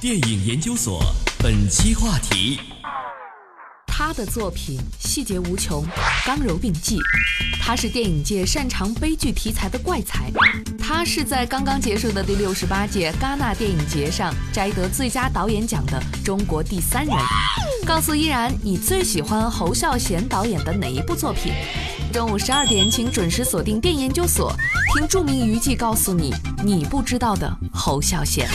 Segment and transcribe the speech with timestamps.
[0.00, 1.02] 电影研究所
[1.40, 2.60] 本期话题。
[3.84, 5.84] 他的作品细节无穷，
[6.24, 6.98] 刚柔并济。
[7.60, 10.30] 他是电影界擅长悲剧题材的怪才。
[10.78, 17.12] 他是在刚刚结束的第六十八届戛纳电影节上摘得最佳导演奖的中国第三人。
[17.84, 21.52] 告诉依然，你最喜欢侯孝贤导演的哪一部作品？
[22.12, 24.52] 中午十二点，请准时锁定电研究所，
[24.96, 26.34] 听著名娱记告诉你
[26.64, 28.48] 你不知道的侯孝贤。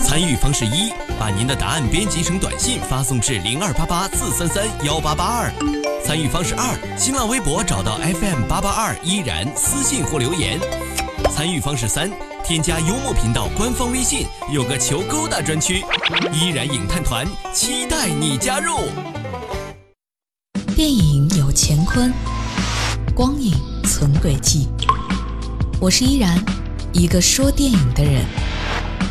[0.00, 0.90] 参与方式一：
[1.20, 5.52] 把您的答案编辑成短信发送至零二八八四三三幺八八二。
[6.02, 10.58] 参与方式二：新浪微博找到 FM 八八二依然私信或留言。
[11.30, 12.10] 参与方式三：
[12.44, 15.84] 添加幽默频道官方微信，有个求勾搭专区，
[16.32, 18.78] 依然影探团期待你加入。
[20.74, 22.12] 电影有乾坤。
[23.18, 24.68] 光影存轨迹，
[25.80, 26.40] 我是依然，
[26.92, 28.24] 一个说电影的人。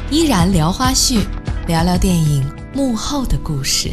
[0.10, 1.20] 依然聊花絮，
[1.68, 2.42] 聊聊电影
[2.74, 3.92] 幕后的故事。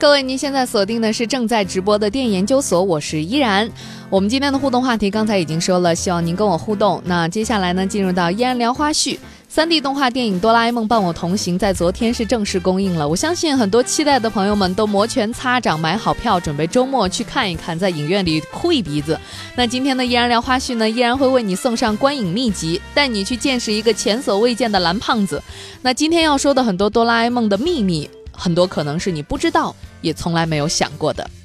[0.00, 3.68] 各位，您现在锁定的是正在直播的电影研究所，我是依然。
[4.08, 7.02] 我们今天的互动话题刚才已经说了，希望您跟我互动。
[7.04, 9.18] 那接下来呢，进入到依然聊花絮。
[9.48, 19.18] 三 D 动画电影《哆啦 A 梦伴我同行》在昨天是正式公映了，我相信很多期待的朋友们都摩拳擦掌，买好票，准备周末去看一看，在影院里哭一鼻子。
[19.56, 25.42] 那今天的依然聊花絮呢，依然会为你送上观影秘籍，带你去见识一个前所未见的蓝胖子。
[25.82, 31.28] 那今天要说的很多哆啦 A 梦的秘密，很多可能是你不知道，也从来没有想过的。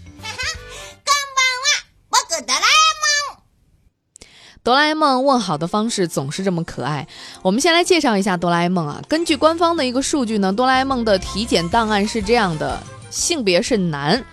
[4.63, 7.05] 哆啦 A 梦问好的方式总是这么可爱。
[7.41, 9.01] 我们先来介绍一下哆啦 A 梦啊。
[9.09, 14.23] 根据官方的一个数据呢，哆啦 A 梦的体检档案是这样的：性别是男，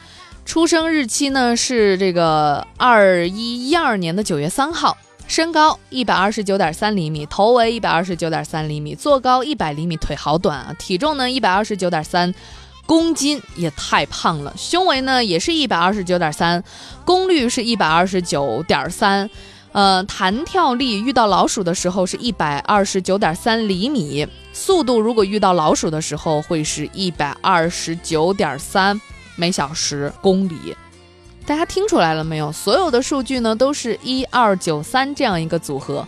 [0.47, 10.73] 出生日期呢是这个二一一二年的九月三号，身高一百二十九点三厘米，头围一百二十九点三厘米，坐高一百厘米，腿好短啊。
[10.79, 12.33] 体重呢一百二十九点三
[12.91, 14.53] 公斤，也太胖了。
[14.57, 16.61] 胸围呢也是一百二十九点三，
[17.05, 19.31] 功率是一百二十九点三。
[19.71, 29.01] 呃，弹跳力遇到老鼠的时候是一百二十九点三厘米，速度如果遇到老鼠的时候会是一百二十九点三
[29.37, 30.77] 每小时公里。
[31.47, 32.51] 大家听出来了没有？
[32.51, 36.05] 所有的数据呢都是一二九三这样一个组合。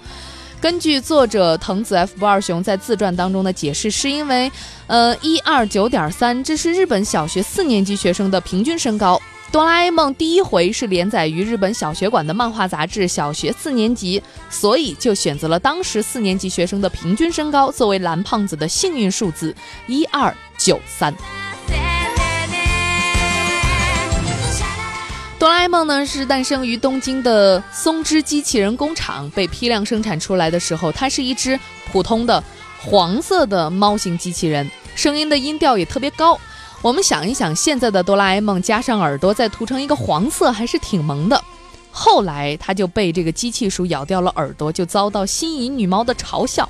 [0.63, 4.49] 根据作者藤子 F 不二雄在自传当中的解释，是因为
[4.87, 9.21] 呃一二九点三这是日本小学四年级学生的平均身高。
[9.51, 19.53] 哆啦 A 梦第一回是连载于日本小学馆的漫画杂志《小学四年级》，所以就选择了当时四年级学生的平均身高作为蓝胖子的幸运数字
[19.89, 21.13] 一二九三。
[25.43, 31.59] 哆啦 A 梦呢是诞生于东京的松之机器人工厂，被批量生产出来的时候，它是一只
[31.91, 32.41] 普通的
[32.79, 36.39] 黄色的猫型机器人，声音的音调也特别高。
[36.81, 41.43] 我们想一想，现在的哆啦 A 梦加上耳朵再涂成一个黄色，还是挺萌的。
[41.93, 46.69] 后来他就被这个机器鼠咬掉了耳朵，就遭到心仪女猫的嘲笑，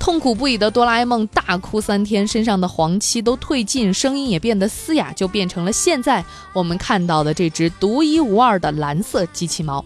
[0.00, 9.84] 痛苦不已的哆啦 A 梦大哭三天，身上的黄漆都褪尽，声音也变得嘶哑，就变成了现在我们看到的这只独一无二的蓝色机器猫。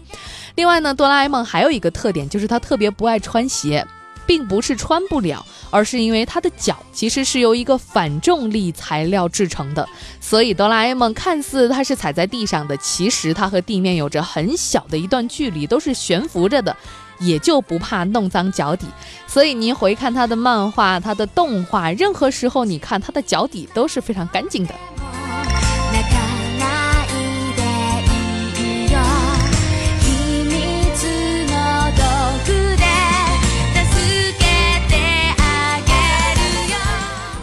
[0.55, 3.85] 另外呢，哆啦 A 梦还有一个特点，就是它特别不爱穿鞋。
[4.29, 9.89] 并不是穿不了，而是因为它的脚其实是由一个反重力材料制成的，
[10.21, 16.77] 所以哆啦 A 梦看似它是踩在地上的，其实它和地面有着很小的一段距离，都是悬浮着的，
[17.19, 18.85] 也就不怕弄脏脚底。
[19.25, 24.75] 所以您回看它的漫画、它的动画，任何时候你看它的脚底都是非常干净的。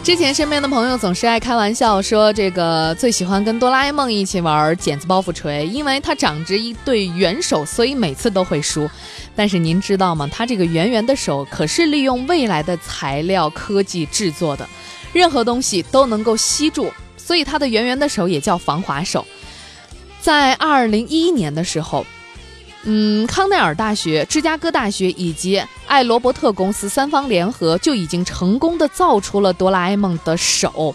[0.07, 8.89] 之前身边的朋友总是爱开玩笑说，这个最喜欢跟哆啦 A 梦一起玩剪子包袱锤，因为它长着一对圆手，所以每次都会输。
[9.35, 10.25] 但是您知道吗？
[10.31, 14.65] 它这个圆圆的手可是利用未来的材料科技制作的，
[15.11, 19.27] 任何东西都能够吸住，所以它的圆圆的手也叫防滑手。
[20.21, 22.05] 在二零一一年的时候。
[22.89, 30.93] 嗯，康奈尔大学、芝加哥大学以及艾罗伯特公司三方联合就已经成功的造出了哆啦 A 梦的手。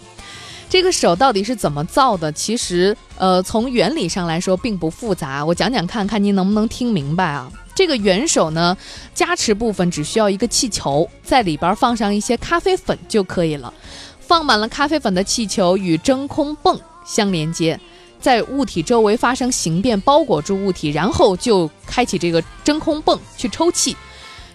[0.69, 2.31] 这个手到底是怎么造的？
[2.33, 5.45] 其实，呃，从原理上来说并不复杂。
[5.45, 7.51] 我讲讲看看您能不能听明白啊？
[7.75, 8.77] 这个圆手呢，
[9.15, 13.73] 加持部分只需要一个气球，在里边放上一些咖啡粉就可以了。
[14.21, 17.79] 放满了咖啡粉的气球与真空泵相连接，
[18.19, 23.95] 在物体周围发生形变，包裹住物体，然后就开启这个真空泵去抽气。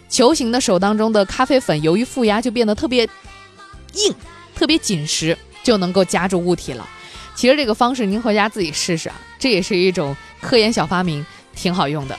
[0.09, 3.03] 球形的手当中的咖啡粉由于负压就变得特别
[3.93, 4.15] 硬、
[4.55, 6.87] 特别紧实，就能够夹住物体了。
[7.35, 11.25] 其实这个方式您回家自己试试啊，这也是一种科研小发明，
[11.55, 12.17] 挺好用的。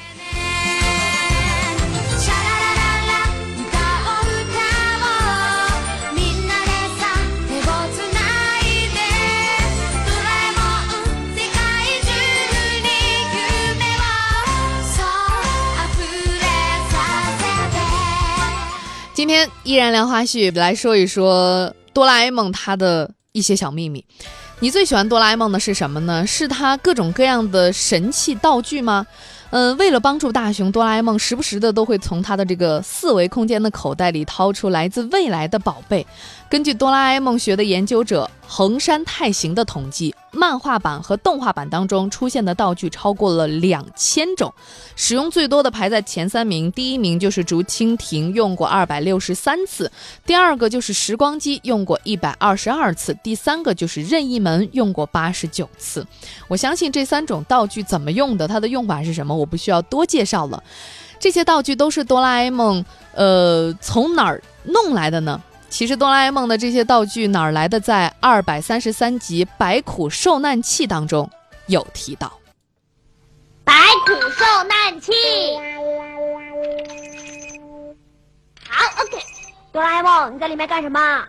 [19.19, 24.05] 今天依然聊花絮，来说一说哆啦 A 梦它的一些小秘密。
[24.61, 26.25] 你最喜欢哆啦 A 梦的是什么呢？
[26.25, 29.05] 是它各种各样的神器道具吗？
[29.51, 36.07] 嗯，为了帮助大雄，哆啦 A 梦时不时的都会从他的这个四维空间的口袋里掏出来自未来的宝贝。
[36.51, 44.51] 根据哆啦 A 梦学的研究者横山太行的统计，漫画版和动画版当中出现的道具超过了两千种，
[44.97, 49.87] 使用最多的排在前三名，第一名就是竹蜻蜓，用过二百六十三次；
[50.25, 56.07] 第二个就是时光机，用过一百二十二次；第三个就是任意门，用过八十九次。
[56.49, 60.65] 我相信这三种道具怎么用的，它的用法是什么，我不需要多介绍了。
[61.21, 65.43] 这些道具都是哆啦 A 梦，呃，从哪儿弄来的呢？
[65.71, 67.79] 其实哆啦 A 梦的这些道具哪儿来的？
[67.79, 71.31] 在二百三十三集《白苦受难器》当中
[71.67, 72.33] 有提到。
[73.65, 73.75] 白
[74.05, 75.13] 苦受难器，
[78.69, 79.19] 好，OK。
[79.71, 81.25] 哆啦 A 梦，你在里面干什么？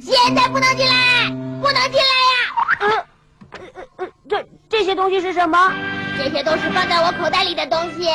[0.00, 1.28] 现在不能进来，
[1.60, 2.36] 不能进来呀！
[2.78, 5.72] 呃，呃呃，这这些东西是什么？
[6.16, 8.08] 这些都是放在我口袋里的东西。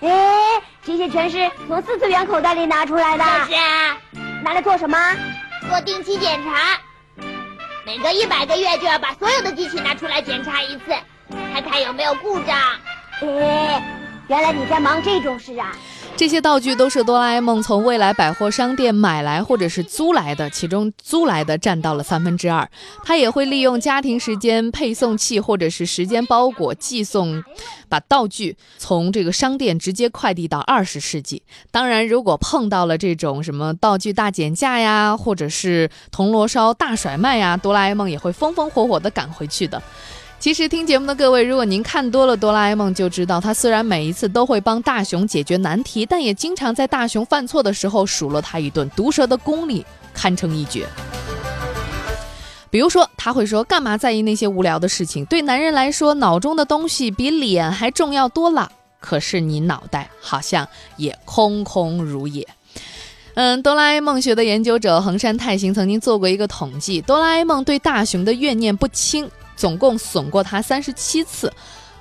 [0.00, 0.10] 哎，
[0.84, 3.24] 这些全是从四次元口袋里拿出来的。
[3.46, 3.96] 是啊，
[4.44, 4.96] 拿来做什么？
[5.68, 6.78] 做定期检查。
[7.84, 10.94] 每隔一百个月就要把所有的机器拿出来检查一次，
[11.52, 12.56] 看看有没有故障。
[13.22, 13.82] 哎，
[14.28, 15.74] 原来你在忙这种事啊。
[16.14, 22.68] 这些道具都是哆啦 A 梦从未来百货商店买来或者是租来的，其中租来的占到了三分之二。
[23.04, 27.42] 他也会利用家庭时间配送器或者是时间包裹寄送，
[27.88, 31.42] 把道具从这个商店直接快递到二十世纪。
[31.70, 39.80] 当然，如果碰到了这种什么道具大减价呀，或者是铜锣烧大甩卖呀，哆啦 A 梦也会风风火火地赶回去的。
[40.40, 50.86] 其实听节目的各位，如果您看多了哆啦 A 梦，就知道他虽然每一次都会帮大雄解决难题，但也经常在大雄犯错的时候数落他一顿，毒舌的功力堪称一绝。
[52.70, 55.24] 比如说，他会说：“干嘛在意那些无聊的事情？
[55.24, 58.70] 对男人来说，脑中的东西比脸还重要多了。
[59.00, 62.46] 可是你脑袋好像也空空如也。”
[63.34, 69.28] 嗯，哆啦 A 梦学的研究者横山太行曾经做过一个统计，哆啦 A 梦对大雄的怨念不轻。
[69.58, 71.52] 总共损过他三十七次，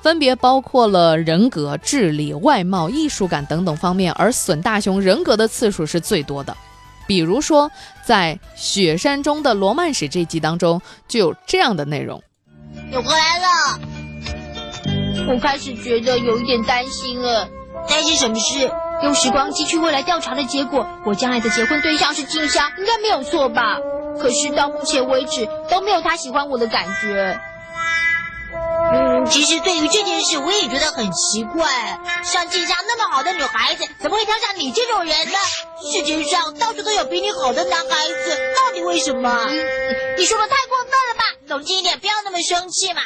[0.01, 6.55] 分别包括了人格、智力、外貌、艺术感等等方面，而损大雄人格的次数是最多的。
[7.07, 7.71] 比如说，
[8.05, 12.21] 在雪山中的罗曼史这集当中，就有这样的内容：
[12.91, 13.79] 你回来了，
[15.27, 17.49] 我开始觉得有一点担心了。
[17.87, 18.69] 担心什么事？
[19.03, 23.77] 用时光机去未来调查的结果，我将来的结婚对象是静香，应该没有错吧？
[24.19, 27.39] 可是到目前为止都没有他喜欢我的感觉。
[28.89, 31.99] 嗯，其实对于这件事我也觉得很奇怪。
[32.23, 35.37] 像静香那么好的女孩子，怎么会挑上你这种人呢？
[35.91, 39.45] 世界上到处都有比你好的男孩子，到底为什么？
[40.17, 41.23] 你说的太过分了吧？
[41.47, 43.01] 冷静一点，不要那么生气嘛。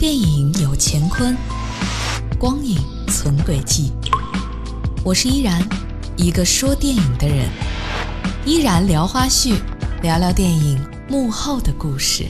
[0.00, 1.36] 电影有乾坤，
[2.38, 2.76] 光影
[3.08, 3.92] 存轨迹。
[5.04, 5.60] 我是依然，
[6.16, 7.48] 一个说电影的人。
[8.44, 9.56] 依然聊花絮。
[10.02, 12.24] 聊聊电影幕后的故事。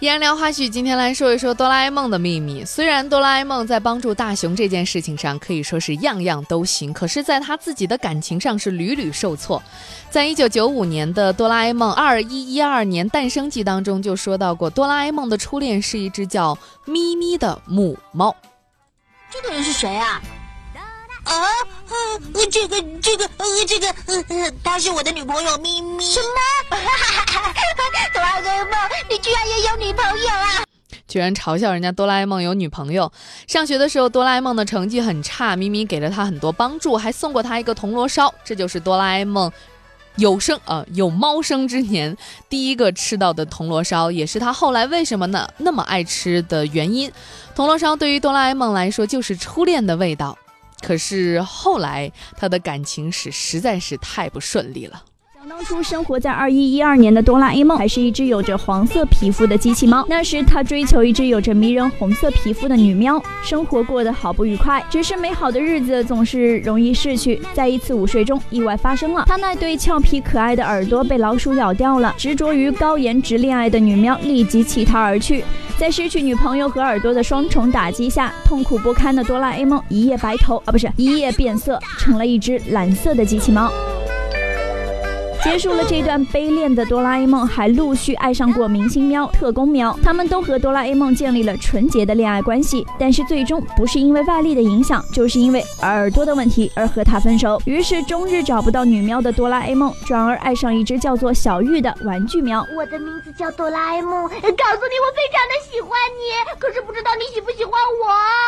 [0.00, 2.64] 依然聊花絮，今天来说一说哆啦 A 梦的秘密。
[2.64, 9.62] 虽然哆啦 A 梦在帮助大雄这件事情上可以说是样样都行，可是，在他自己的感情上是屡屡受挫。
[10.10, 18.34] 在一九九五年的《哆啦 A 梦二一一二年诞生记》当中就说到过，哆啦 A 梦的初恋是一只叫咪咪的母猫。
[19.30, 20.20] 这个人是谁啊？
[21.24, 21.32] 啊，
[21.88, 26.04] 呃，这个，这个，呃，这个，呃，她是我的女朋友咪咪。
[26.04, 26.76] 什么？
[28.12, 28.72] 哆啦 A 梦，
[29.10, 30.64] 你居然也有女朋友啊？
[31.08, 33.10] 居然嘲笑人家哆啦 A 梦有女朋友。
[33.46, 38.32] 上学的时候，哆啦 A 梦的成绩很差，咪咪给了他很多帮助，还送过他一个铜锣烧。
[38.44, 39.50] 这就是哆啦 A 梦
[40.16, 42.16] 有生呃有猫生之年
[42.48, 47.10] 第一个吃到的铜锣烧，也是他后来为什么呢那么爱吃的原因。
[47.54, 50.36] 铜锣烧对于哆啦 A 梦来说就是初恋的味道，
[50.82, 55.04] 可是后来他的感情史实在是太不顺利了。
[55.54, 60.02] 当初生活在二一一二年的哆啦 A 梦还是一只有着黄色皮肤的机器猫。
[60.08, 64.82] 那时他追求一只有着迷人红色皮肤的女喵，生活过得好不愉快。
[64.88, 67.38] 只是美好的日子总是容易逝去。
[67.52, 72.14] 在一次午睡中，意外发生了，他那对俏皮可爱的耳朵被老鼠咬掉了。
[72.16, 75.44] 执着于高颜值恋爱的女喵立即弃他而去。
[75.76, 83.70] 在失去女朋友和耳朵的双重打击下，痛苦不堪的哆啦 A 梦一夜白头啊，不是一夜变色，成了一只蓝色的机器猫。
[85.42, 97.60] 结束了这段悲恋的哆啦 A 梦，还陆续爱上过明星喵、特工喵，他们都和哆啦 A 梦建立了纯洁的恋爱关系，但是最终不是因为外力的影响，就是因为耳朵的问题而和他分手。
[97.66, 102.64] 于是终日找不到女喵的哆啦 A 梦，转而爱上一只叫做小玉的玩具喵。
[102.76, 108.41] 我的名字叫哆啦 A 梦，告诉你我非常的喜欢你，可是不知道你喜不喜欢我。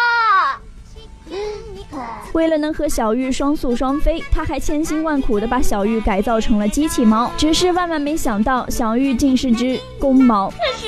[2.32, 7.30] 为了能和小玉双宿双飞，他还千辛万苦地把小玉改造成了机器猫。
[7.36, 10.50] 只是万万没想到，小玉竟是只公猫。
[10.50, 10.86] 可是，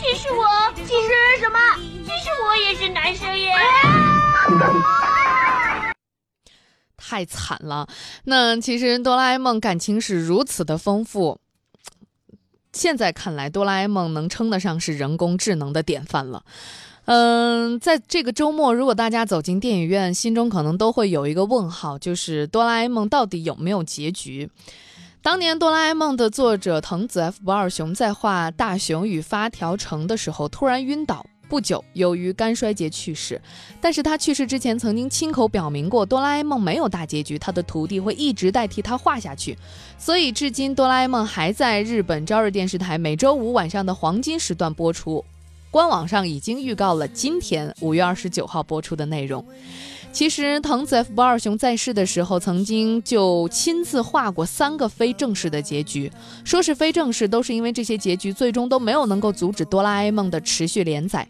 [0.00, 0.90] 其实我，其实
[1.40, 1.58] 什么？
[2.04, 3.52] 其实我也是男生耶！
[6.96, 7.86] 太惨了。
[8.24, 11.38] 那其实哆啦 A 梦感情史如此的丰富，
[12.72, 16.42] 现在看来，哆啦 A 梦能称得上是人工智能的典范了。
[17.10, 24.50] 嗯，在这个周末，如果大家走进电影院，心中可能都会有一个问号，就是哆啦 A 梦到底有没有结局？
[25.22, 33.40] 当年哆啦 A 梦的作者藤子 F 不二雄在画大雄与发条城的时候突然晕倒，不久由于肝衰竭去世。
[33.80, 39.56] 但是他去世之前曾经亲口表明过，哆啦 A 梦没有大结局，他的徒弟会一直代替他画下去。
[39.96, 45.24] 所以至今，哆啦 A 梦还在日本朝日电视台每周五晚上的黄金时段播出。
[45.70, 49.44] 官网上已经预告了今天五月二十九号播出的内容。
[50.10, 56.10] 其实藤子 F 不二雄在世的时候，曾经就亲自画过三个非正式的结局。
[56.44, 61.28] 说是非正式，都是因为这些结局最终都没有能够阻止哆啦 A 梦的持续连载。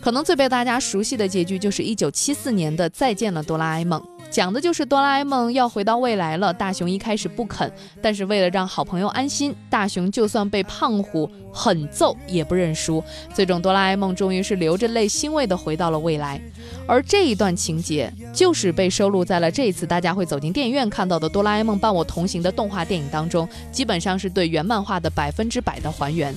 [0.00, 4.00] 可能最被大家熟悉的结局就是一九七四年的《再见了，哆啦 A 梦》。
[4.30, 7.70] 讲的就是哆啦 A 梦要回到未来了，大雄一开始不肯，
[8.02, 13.02] 但是为了让好朋友安心，大雄就算被胖虎狠揍也不认输。
[13.32, 16.40] 最终，哆啦 A 梦终于是流着泪欣慰地回到了未来。
[16.86, 26.34] 而这一段情节就是被收录在了这一次大家会走进电影院看到的《哆啦 A 梦伴我同行》的动画电影当中，基本上是对原漫画的百分之百的还原。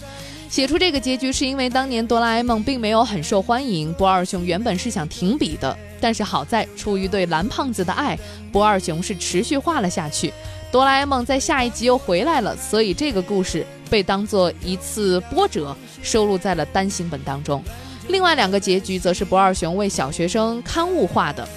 [0.50, 5.78] 写出这个结局是因为当年哆啦 A 梦并没有很受欢迎，不二雄原本是想停笔的。
[6.02, 8.18] 但是好在，出于对蓝胖子的爱，
[8.52, 10.34] 不二雄是持续画了下去。
[10.72, 17.64] 哆啦 A 梦在下一集又回来了，所以这个故事被当做一次波折，收录在了单行本当中。
[18.08, 21.48] 另外两个结局则是不二雄为小学生刊物画的。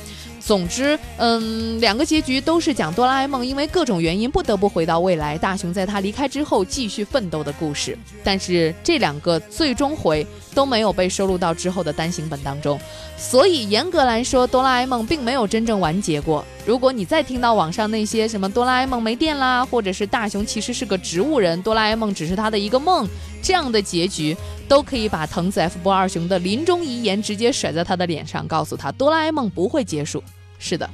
[0.45, 7.97] 总之，嗯，两个结局都是讲哆啦 A 梦因为各种原因不得不回到未来，大雄在他离开之后继续奋斗的故事。
[8.25, 12.79] 但是这两个最终回都没有被收录到之后的单行本当中，
[13.17, 16.45] 所以严格来说，哆啦 A 梦并没有真正完结过。
[16.65, 23.09] 如果你再听到网上那些什么哆啦 A 梦没电啦，或者是大雄其实是个植物人，哆啦 A 梦只是他的一个梦
[23.43, 24.37] 这样的结局，
[24.69, 30.23] 都可以把藤子 F 不二雄的临终遗言直接甩在他的脸上，告诉他哆啦 A 梦不会结束。
[30.61, 30.89] 是的，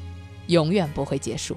[0.47, 1.55] 永远不会结束。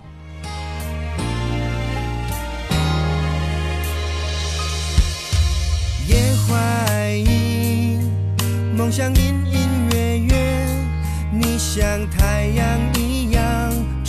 [6.06, 7.98] 也怀疑，
[8.76, 9.22] 梦想隐
[9.54, 10.36] 隐约约，
[11.32, 13.11] 你像太阳一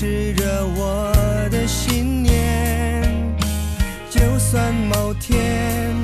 [0.03, 1.13] 样炙热我
[1.51, 3.03] 的信念。
[4.11, 5.95] 就算某天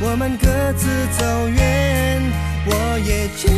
[0.00, 0.88] 我们各自
[1.18, 2.22] 走远，
[2.66, 3.53] 我也。